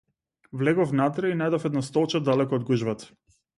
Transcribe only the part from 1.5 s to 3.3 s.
едно столче далеку од гужвата.